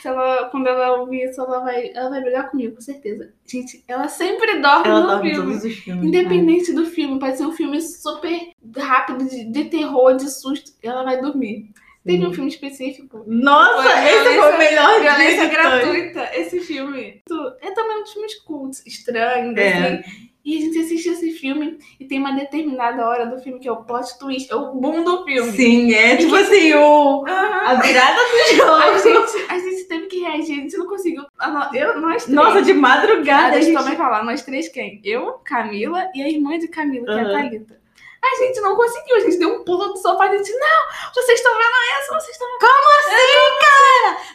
Se 0.01 0.07
ela, 0.07 0.45
quando 0.49 0.67
ela 0.67 0.97
ouvir 1.01 1.25
isso, 1.29 1.41
ela 1.41 1.59
vai, 1.59 1.91
ela 1.93 2.09
vai 2.09 2.21
brigar 2.21 2.49
comigo, 2.49 2.75
com 2.75 2.81
certeza. 2.81 3.33
Gente, 3.45 3.83
ela 3.85 4.07
sempre 4.07 4.59
dorme 4.61 4.87
Ela 4.87 5.01
no 5.01 5.07
dorme 5.07 5.31
filme. 5.33 5.51
todos 5.51 5.65
os 5.65 5.75
filmes. 5.77 6.05
Independente 6.05 6.71
do 6.73 6.85
filme, 6.85 7.19
pode 7.19 7.37
ser 7.37 7.45
um 7.45 7.51
filme 7.51 7.81
super 7.81 8.51
rápido, 8.77 9.27
de, 9.27 9.43
de 9.51 9.65
terror, 9.65 10.15
de 10.15 10.29
susto, 10.29 10.71
ela 10.81 11.03
vai 11.03 11.19
dormir. 11.19 11.69
Teve 12.11 12.25
um 12.27 12.33
filme 12.33 12.49
específico. 12.49 13.23
Nossa, 13.27 13.89
Foi 13.89 14.09
esse 14.09 14.39
foi 14.39 14.53
o 14.53 14.57
melhor 14.57 15.01
Violência 15.01 15.45
de 15.47 15.55
gratuita, 15.55 16.29
esse 16.33 16.59
filme. 16.61 17.21
É 17.61 17.71
também 17.71 17.97
um 17.97 18.01
dos 18.03 18.13
filmes 18.13 18.35
cultos, 18.41 18.85
estranhos, 18.85 19.55
É. 19.57 19.73
assim. 20.01 20.29
E 20.45 20.57
a 20.57 20.61
gente 20.61 20.79
assiste 20.79 21.09
esse 21.09 21.31
filme 21.31 21.77
e 21.99 22.05
tem 22.05 22.17
uma 22.17 22.31
determinada 22.31 23.05
hora 23.05 23.25
do 23.27 23.37
filme 23.43 23.59
que 23.59 23.67
é 23.67 23.71
o 23.71 23.83
plot 23.83 24.17
twist, 24.17 24.49
é 24.51 24.55
o 24.55 24.73
boom 24.73 25.03
do 25.03 25.23
filme. 25.25 25.51
Sim, 25.51 25.93
é 25.93 26.15
tipo 26.15 26.33
assim, 26.33 26.73
o, 26.73 27.25
Aham. 27.27 27.67
a 27.67 27.73
virada 27.75 28.15
do 28.15 28.63
A 28.71 28.97
jogo. 28.97 29.27
gente, 29.27 29.45
a 29.51 29.59
gente 29.59 29.83
teve 29.83 30.07
que 30.07 30.19
reagir, 30.21 30.53
a 30.53 30.61
gente 30.61 30.77
não 30.77 30.87
conseguiu. 30.87 31.23
Ah, 31.37 31.69
Eu, 31.73 31.99
nós 32.01 32.23
três. 32.23 32.35
Nossa, 32.35 32.61
de 32.61 32.73
madrugada 32.73 33.47
a 33.47 33.49
deixa 33.51 33.67
eu 33.69 33.73
gente... 33.73 33.83
também 33.83 33.97
falar, 33.97 34.23
nós 34.23 34.41
três 34.41 34.69
quem? 34.69 35.01
Eu, 35.03 35.33
Camila 35.43 36.07
e 36.15 36.23
a 36.23 36.29
irmã 36.29 36.57
de 36.57 36.67
Camila, 36.69 37.05
que 37.05 37.11
é 37.11 37.21
a. 37.21 37.25
Thalita. 37.29 37.78
A 38.21 38.35
gente 38.43 38.59
não 38.61 38.75
conseguiu, 38.75 39.15
a 39.15 39.19
gente 39.21 39.37
deu 39.37 39.49
um 39.55 39.63
pulo 39.63 39.87
do 39.87 39.97
sofá 39.97 40.25
e 40.27 40.29
a 40.29 40.37
gente, 40.37 40.51
não, 40.53 41.13
vocês 41.13 41.39
estão 41.39 41.53
vendo 41.53 41.99
essa, 41.99 42.13
vocês 42.13 42.31
estão 42.35 42.47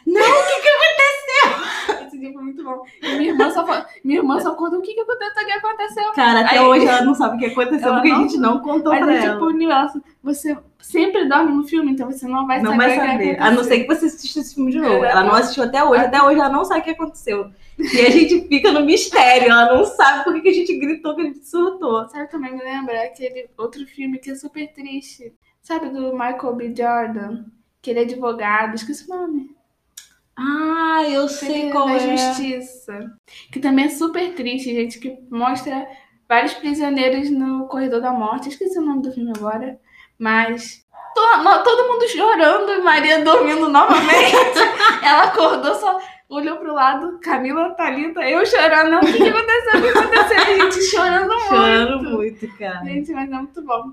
Não, 0.06 0.20
o 0.20 0.46
que 0.46 0.60
que 0.60 0.68
aconteceu? 0.68 1.94
vendo. 1.94 2.04
Esse 2.06 2.18
dia 2.18 2.32
foi 2.32 2.42
muito 2.42 2.64
bom. 2.64 2.82
E 3.02 3.08
minha 3.16 3.30
irmã 3.32 3.50
só, 3.50 3.66
fa- 3.66 3.86
minha 4.02 4.18
irmã 4.20 4.40
só 4.40 4.54
conta 4.54 4.78
o 4.78 4.82
que, 4.82 4.94
que 4.94 5.00
aconteceu, 5.00 5.42
o 5.42 5.46
que 5.46 5.52
aconteceu. 5.52 6.12
Cara, 6.12 6.40
até 6.40 6.58
Aí- 6.58 6.64
hoje 6.64 6.86
ela 6.86 7.02
não 7.02 7.14
sabe 7.14 7.36
o 7.36 7.38
que 7.38 7.46
aconteceu, 7.46 7.92
porque 7.92 8.08
a 8.08 8.12
não- 8.14 8.22
gente 8.22 8.38
não 8.38 8.60
contou 8.60 8.92
pra 8.96 9.04
a 9.04 9.12
gente 9.12 9.26
ela. 9.26 9.38
puniu 9.38 9.70
ela. 9.70 9.84
assim, 9.84 10.02
Você 10.22 10.56
sempre 10.84 11.26
dorme 11.26 11.52
no 11.52 11.64
filme, 11.64 11.92
então 11.92 12.10
você 12.10 12.26
não 12.26 12.46
vai 12.46 12.60
Não 12.60 12.72
saber 12.72 12.84
vai 12.84 12.96
o 12.96 13.00
que 13.00 13.06
saber. 13.06 13.42
A 13.42 13.50
não 13.50 13.64
ser 13.64 13.80
que 13.80 13.86
você 13.86 14.06
assista 14.06 14.40
esse 14.40 14.54
filme 14.54 14.70
de 14.70 14.78
novo. 14.78 15.04
É. 15.04 15.10
Ela 15.10 15.24
não 15.24 15.34
assistiu 15.34 15.64
até 15.64 15.82
hoje. 15.82 16.04
Até 16.04 16.22
hoje 16.22 16.38
ela 16.38 16.50
não 16.50 16.64
sabe 16.64 16.80
o 16.80 16.84
que 16.84 16.90
aconteceu. 16.90 17.50
E 17.78 18.00
a 18.00 18.10
gente 18.10 18.46
fica 18.46 18.70
no 18.70 18.84
mistério. 18.84 19.50
Ela 19.50 19.74
não 19.74 19.84
sabe 19.84 20.24
por 20.24 20.40
que 20.40 20.48
a 20.48 20.52
gente 20.52 20.78
gritou, 20.78 21.16
que 21.16 21.22
a 21.22 21.24
gente 21.24 21.46
surtou. 21.46 22.08
Sabe 22.08 22.30
também 22.30 22.52
me 22.52 22.62
lembra 22.62 23.02
aquele 23.02 23.48
outro 23.56 23.84
filme 23.86 24.18
que 24.18 24.30
é 24.30 24.34
super 24.34 24.72
triste. 24.72 25.32
Sabe 25.62 25.88
do 25.88 26.12
Michael 26.12 26.54
B. 26.54 26.74
Jordan? 26.76 27.44
Que 27.80 27.90
ele 27.90 28.00
é 28.00 28.02
advogado, 28.02 28.74
esqueci 28.74 29.10
o 29.10 29.14
nome. 29.14 29.50
Ah, 30.36 31.02
eu 31.08 31.28
Sei 31.28 31.70
qual 31.70 31.86
da 31.86 31.94
é. 31.94 32.16
Justiça. 32.16 33.12
Que 33.50 33.58
também 33.58 33.86
é 33.86 33.90
super 33.90 34.34
triste, 34.34 34.74
gente, 34.74 34.98
que 34.98 35.18
mostra 35.30 35.86
vários 36.28 36.54
prisioneiros 36.54 37.30
no 37.30 37.66
corredor 37.68 38.00
da 38.00 38.12
morte. 38.12 38.48
Esqueci 38.48 38.78
o 38.78 38.82
nome 38.82 39.02
do 39.02 39.12
filme 39.12 39.32
agora. 39.34 39.78
Mas 40.18 40.84
to- 41.14 41.62
todo 41.64 41.88
mundo 41.92 42.08
chorando 42.08 42.72
e 42.72 42.78
Maria 42.82 43.22
dormindo 43.24 43.68
novamente. 43.68 44.34
Ela 45.02 45.24
acordou, 45.24 45.74
só 45.74 45.98
olhou 46.28 46.56
pro 46.56 46.72
lado. 46.74 47.18
Camila, 47.20 47.70
Thalita, 47.74 48.20
eu 48.28 48.44
chorando. 48.46 48.96
O 48.96 49.00
que, 49.00 49.12
que 49.12 49.28
aconteceu? 49.28 49.78
O 49.78 49.82
que 49.82 49.98
aconteceu? 49.98 50.38
A 50.38 50.44
gente 50.44 50.82
chorando 50.84 51.28
muito. 51.28 51.48
Chorando 51.48 52.02
muito, 52.10 52.58
cara. 52.58 52.84
Gente, 52.84 53.12
mas 53.12 53.30
é 53.30 53.34
muito 53.34 53.62
bom. 53.62 53.92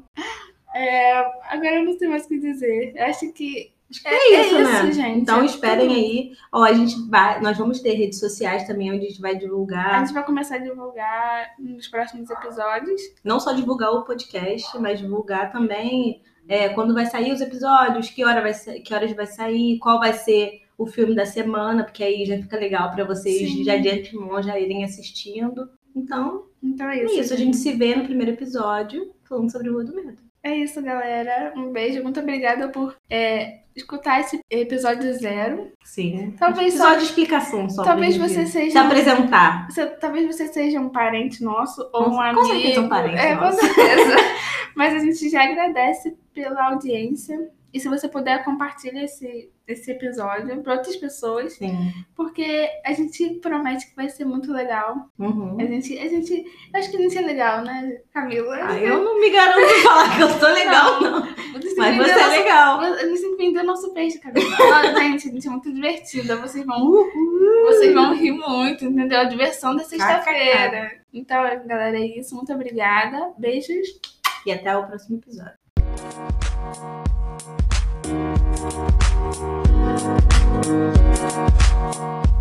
É, 0.74 1.18
agora 1.50 1.76
eu 1.76 1.86
não 1.86 1.98
sei 1.98 2.08
mais 2.08 2.26
o 2.26 2.28
que 2.30 2.40
dizer. 2.40 2.94
Eu 2.96 3.06
acho 3.06 3.32
que 3.34 3.72
Acho 3.92 4.02
que 4.02 4.08
é, 4.08 4.42
isso, 4.42 4.56
né? 4.64 4.92
gente. 4.92 5.20
Então 5.20 5.42
É 5.42 5.46
esperem 5.46 5.88
tudo. 5.90 5.98
aí. 6.00 6.32
Ó, 6.52 6.64
a 6.64 6.74
gente 6.74 6.96
vai. 7.10 7.40
Nós 7.42 7.58
vamos 7.58 7.80
ter 7.82 7.94
redes 7.94 8.20
sociais 8.20 8.66
também, 8.66 8.92
onde 8.92 9.06
a 9.06 9.10
gente 9.10 9.22
vai 9.22 9.32
A 9.36 9.38
divulgar. 9.38 10.00
gente 10.06 10.14
vai 10.14 10.26
começar 10.26 10.56
a 10.56 10.60
divulgar 10.60 11.52
nos 11.60 11.88
próximos 11.88 12.30
episódios. 12.30 13.02
Não 13.24 13.40
só 13.40 13.52
divulgar 13.54 13.92
o 13.92 14.04
podcast, 14.04 14.78
mas 14.80 15.00
divulgar 15.00 15.52
também 15.52 16.22
é, 16.48 16.70
quando 16.70 16.94
vai 16.94 17.06
sair 17.06 17.32
os 17.32 17.42
episódios, 17.42 18.10
que, 18.10 18.26
hora 18.26 18.42
vai 18.42 18.54
que 18.82 18.94
horas 18.94 19.12
vai 19.14 19.28
sair, 19.28 19.78
qual 19.80 20.00
vai 20.00 20.14
ser 20.14 20.62
o 20.78 20.88
filme 20.88 21.14
da 21.14 21.26
semana, 21.28 21.84
porque 21.84 22.04
aí 22.04 22.26
já 22.26 22.38
fica 22.38 22.58
legal 22.58 22.90
pra 22.92 23.04
vocês 23.06 23.50
Sim. 23.52 23.64
já 23.64 23.78
de 23.78 23.88
antemão 23.88 24.42
já 24.42 24.60
irem 24.60 24.84
assistindo. 24.84 25.70
Então, 25.96 26.46
Então 26.64 26.90
é 26.90 27.00
é 27.00 27.06
isso. 27.06 27.20
isso. 27.20 27.34
A 27.34 27.38
gente 27.38 27.58
se 27.58 27.72
vê 27.74 27.96
no 27.96 28.04
primeiro 28.06 28.32
episódio 28.32 29.14
falando 29.30 29.52
sobre 29.52 29.70
o 29.70 29.74
Rua 29.74 29.84
do 29.84 29.96
Medo. 29.96 30.31
É 30.44 30.56
isso, 30.56 30.82
galera. 30.82 31.54
Um 31.56 31.72
beijo. 31.72 32.02
Muito 32.02 32.20
obrigada 32.20 32.68
por 32.70 32.96
é, 33.10 33.60
escutar 33.76 34.20
esse 34.22 34.40
episódio 34.50 35.14
zero. 35.14 35.72
Sim. 35.84 36.34
Talvez 36.38 36.74
só- 36.74 36.96
de 36.96 37.04
explicação 37.04 37.70
só. 37.70 37.84
talvez 37.84 38.18
você 38.18 38.46
se 38.48 38.52
seja. 38.54 38.82
apresentar. 38.82 39.68
Você- 39.70 39.86
talvez 39.86 40.26
você 40.26 40.48
seja 40.48 40.80
um 40.80 40.90
parente 40.90 41.44
nosso 41.44 41.82
ou 41.94 42.06
Com- 42.06 42.10
um 42.12 42.14
com 42.16 42.22
amigo. 42.22 42.46
certeza 42.46 42.82
um 42.82 42.90
parente 42.90 43.20
é, 43.20 43.36
nosso. 43.36 43.60
com 43.60 43.66
certeza. 43.68 44.16
Mas 44.76 44.94
a 44.96 45.00
gente 45.00 45.30
já 45.30 45.44
agradece 45.44 46.16
pela 46.34 46.70
audiência. 46.72 47.38
E 47.74 47.80
se 47.80 47.88
você 47.88 48.08
puder, 48.08 48.44
compartilha 48.44 49.04
esse, 49.06 49.50
esse 49.68 49.92
episódio 49.92 50.62
para 50.62 50.74
outras 50.74 50.96
pessoas. 50.98 51.54
Sim. 51.54 51.94
Porque 52.16 52.70
a 52.86 52.92
gente 52.92 53.36
promete 53.42 53.88
que 53.90 53.96
vai 53.96 54.10
ser 54.10 54.26
muito 54.26 54.52
legal. 54.52 54.96
Uhum. 55.18 55.58
A 55.60 55.66
gente, 55.66 55.98
a 55.98 56.08
gente. 56.08 56.34
eu 56.34 56.80
Acho 56.80 56.92
que 56.92 56.98
a 56.98 57.00
gente 57.00 57.18
é 57.18 57.22
legal, 57.22 57.62
né, 57.64 58.00
Camila? 58.14 58.58
Ah, 58.62 58.78
eu 58.78 59.02
não 59.04 59.20
me 59.20 59.30
garanto 59.30 59.66
de 59.68 59.82
falar 59.84 60.16
que 60.16 60.22
eu 60.22 60.30
sou 60.30 60.50
legal, 60.50 61.02
não. 61.02 61.22
Vocês 61.54 61.76
Mas 61.78 61.98
você 61.98 62.12
é 62.12 62.16
nosso- 62.16 62.30
legal. 62.30 62.80
A 62.82 63.06
gente 63.06 63.38
vender 63.38 63.64
nosso 63.64 63.94
peixe, 63.94 64.20
Camila. 64.20 64.56
Ah, 64.74 64.94
gente, 65.00 65.30
a 65.30 65.32
gente 65.32 65.48
é 65.48 65.52
muito 65.52 65.74
divertida. 65.74 66.36
Vocês 66.38 66.66
vão, 66.66 66.92
vocês 67.66 67.94
vão 67.94 68.14
rir 68.14 68.32
muito, 68.32 68.86
entendeu? 68.86 69.20
A 69.22 69.24
diversão 69.26 69.76
da 69.76 69.84
sexta-feira. 69.84 70.92
Então, 71.14 71.42
galera, 71.66 71.98
é 71.98 72.06
isso. 72.06 72.36
Muito 72.36 72.52
obrigada. 72.54 73.32
Beijos. 73.38 73.88
E 74.46 74.52
até 74.52 74.76
o 74.76 74.86
próximo 74.88 75.18
episódio. 75.18 75.54
We'll 78.12 78.20
be 78.20 79.72
right. 82.04 82.41